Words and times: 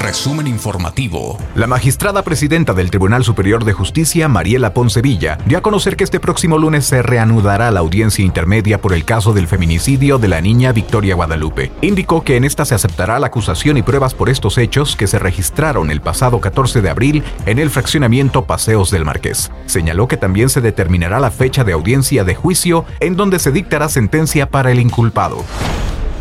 Resumen 0.00 0.46
informativo. 0.46 1.36
La 1.54 1.66
magistrada 1.66 2.22
presidenta 2.22 2.72
del 2.72 2.90
Tribunal 2.90 3.22
Superior 3.22 3.66
de 3.66 3.74
Justicia, 3.74 4.28
Mariela 4.28 4.72
Poncevilla, 4.72 5.36
dio 5.44 5.58
a 5.58 5.60
conocer 5.60 5.94
que 5.94 6.04
este 6.04 6.18
próximo 6.18 6.56
lunes 6.56 6.86
se 6.86 7.02
reanudará 7.02 7.70
la 7.70 7.80
audiencia 7.80 8.24
intermedia 8.24 8.80
por 8.80 8.94
el 8.94 9.04
caso 9.04 9.34
del 9.34 9.46
feminicidio 9.46 10.16
de 10.16 10.28
la 10.28 10.40
niña 10.40 10.72
Victoria 10.72 11.14
Guadalupe. 11.14 11.70
Indicó 11.82 12.24
que 12.24 12.36
en 12.36 12.44
esta 12.44 12.64
se 12.64 12.74
aceptará 12.74 13.18
la 13.18 13.26
acusación 13.26 13.76
y 13.76 13.82
pruebas 13.82 14.14
por 14.14 14.30
estos 14.30 14.56
hechos 14.56 14.96
que 14.96 15.06
se 15.06 15.18
registraron 15.18 15.90
el 15.90 16.00
pasado 16.00 16.40
14 16.40 16.80
de 16.80 16.88
abril 16.88 17.22
en 17.44 17.58
el 17.58 17.68
fraccionamiento 17.68 18.46
Paseos 18.46 18.90
del 18.90 19.04
Marqués. 19.04 19.52
Señaló 19.66 20.08
que 20.08 20.16
también 20.16 20.48
se 20.48 20.62
determinará 20.62 21.20
la 21.20 21.30
fecha 21.30 21.62
de 21.62 21.74
audiencia 21.74 22.24
de 22.24 22.34
juicio 22.34 22.86
en 23.00 23.16
donde 23.16 23.38
se 23.38 23.52
dictará 23.52 23.90
sentencia 23.90 24.48
para 24.48 24.72
el 24.72 24.80
inculpado. 24.80 25.44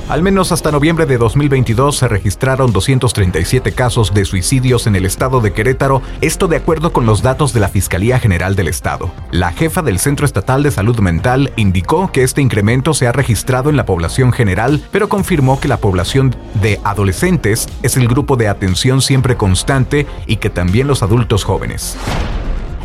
Al 0.09 0.23
menos 0.23 0.51
hasta 0.51 0.71
noviembre 0.71 1.05
de 1.05 1.19
2022 1.19 1.97
se 1.97 2.07
registraron 2.07 2.73
237 2.73 3.73
casos 3.73 4.11
de 4.11 4.25
suicidios 4.25 4.87
en 4.87 4.95
el 4.95 5.05
estado 5.05 5.39
de 5.39 5.54
Querétaro, 5.54 6.01
esto 6.21 6.47
de 6.47 6.55
acuerdo 6.55 6.91
con 6.91 7.05
los 7.05 7.21
datos 7.21 7.54
de 7.54 7.59
la 7.59 7.67
Fiscalía 7.67 8.17
General 8.17 8.55
del 8.55 8.69
Estado. 8.69 9.11
La 9.29 9.51
jefa 9.51 9.83
del 9.83 10.00
Centro 10.00 10.25
Estatal 10.25 10.64
de 10.64 10.71
Salud 10.71 10.97
Mental 11.00 11.53
indicó 11.57 12.11
que 12.11 12.23
este 12.23 12.41
incremento 12.41 12.95
se 12.95 13.05
ha 13.05 13.11
registrado 13.11 13.69
en 13.69 13.77
la 13.77 13.86
población 13.86 14.31
general, 14.31 14.81
pero 14.91 15.09
confirmó 15.09 15.59
que 15.59 15.67
la 15.67 15.77
población 15.77 16.36
de 16.55 16.79
adolescentes 16.83 17.69
es 17.83 17.95
el 17.95 18.07
grupo 18.07 18.36
de 18.36 18.47
atención 18.47 19.03
siempre 19.03 19.37
constante 19.37 20.07
y 20.25 20.37
que 20.37 20.50
también 20.50 20.87
los 20.87 21.03
adultos 21.03 21.43
jóvenes. 21.43 21.95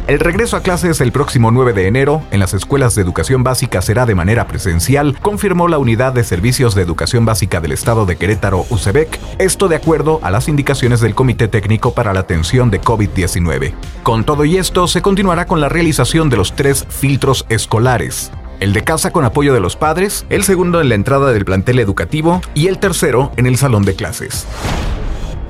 El 0.07 0.21
regreso 0.21 0.59
a 0.59 0.61
clases 0.61 1.01
el 1.01 1.13
próximo 1.13 1.51
9 1.51 1.73
de 1.73 1.87
enero 1.87 2.23
en 2.31 2.39
las 2.39 2.53
escuelas 2.53 2.95
de 2.95 3.01
educación 3.01 3.43
básica 3.43 3.81
será 3.81 4.05
de 4.05 4.15
manera 4.15 4.47
presencial, 4.47 5.19
confirmó 5.23 5.67
la 5.67 5.79
Unidad 5.79 6.13
de 6.13 6.25
Servicios 6.25 6.75
de 6.75 6.83
Educación 6.83 7.25
Básica 7.25 7.63
del 7.63 7.73
Estado 7.73 8.05
de 8.05 8.17
Querétaro, 8.17 8.67
UCEBEC, 8.69 9.19
esto 9.39 9.67
de 9.67 9.77
acuerdo 9.77 10.21
a 10.23 10.31
las 10.31 10.47
indicaciones 10.47 11.01
del 11.01 11.15
Comité 11.15 11.49
Técnico 11.49 11.95
para 11.95 12.13
la 12.13 12.21
Atención 12.21 12.71
de 12.71 12.83
COVID-19. 12.83 13.73
Con 14.03 14.25
todo 14.25 14.45
y 14.45 14.59
esto, 14.59 14.89
se 14.89 15.01
continuará 15.01 15.47
con 15.47 15.63
la 15.63 15.71
realización 15.71 16.29
de 16.29 16.37
los 16.37 16.55
tres 16.55 16.85
filtros 16.91 17.47
escolares 17.49 18.31
el 18.61 18.73
de 18.73 18.85
casa 18.85 19.11
con 19.11 19.25
apoyo 19.25 19.53
de 19.53 19.61
los 19.61 19.77
padres, 19.77 20.25
el 20.31 20.45
segundo 20.45 20.81
en 20.81 20.89
la 20.89 20.95
entrada 20.95 21.33
del 21.33 21.45
plantel 21.45 21.81
educativo 21.81 22.41
y 22.55 22.69
el 22.69 22.79
tercero 22.79 23.33
en 23.37 23.47
el 23.47 23.57
salón 23.59 23.85
de 23.85 23.95
clases. 23.95 24.47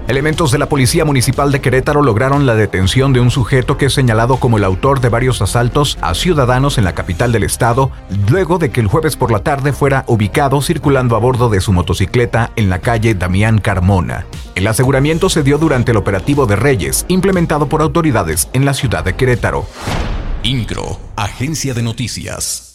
Elementos 0.06 0.52
de 0.52 0.58
la 0.58 0.68
Policía 0.68 1.06
Municipal 1.06 1.50
de 1.50 1.62
Querétaro 1.62 2.02
lograron 2.02 2.44
la 2.44 2.54
detención 2.54 3.14
de 3.14 3.20
un 3.20 3.30
sujeto 3.30 3.78
que 3.78 3.86
es 3.86 3.94
señalado 3.94 4.36
como 4.36 4.58
el 4.58 4.64
autor 4.64 5.00
de 5.00 5.08
varios 5.08 5.40
asaltos 5.40 5.96
a 6.02 6.14
ciudadanos 6.14 6.76
en 6.76 6.84
la 6.84 6.94
capital 6.94 7.32
del 7.32 7.42
estado, 7.42 7.90
luego 8.28 8.58
de 8.58 8.70
que 8.70 8.80
el 8.80 8.86
jueves 8.86 9.16
por 9.16 9.32
la 9.32 9.38
tarde 9.38 9.72
fuera 9.72 10.04
ubicado 10.06 10.60
circulando 10.60 11.16
a 11.16 11.20
bordo 11.20 11.48
de 11.48 11.62
su 11.62 11.72
motocicleta 11.72 12.50
en 12.56 12.68
la 12.68 12.80
calle 12.80 13.14
Damián 13.14 13.58
Carmona. 13.58 14.26
El 14.54 14.66
aseguramiento 14.66 15.30
se 15.30 15.42
dio 15.42 15.56
durante 15.56 15.92
el 15.92 15.96
operativo 15.96 16.44
de 16.44 16.56
Reyes, 16.56 17.06
implementado 17.08 17.70
por 17.70 17.80
autoridades 17.80 18.50
en 18.52 18.66
la 18.66 18.74
ciudad 18.74 19.04
de 19.04 19.16
Querétaro. 19.16 19.64
INCRO, 20.42 21.00
Agencia 21.16 21.72
de 21.72 21.82
Noticias. 21.82 22.72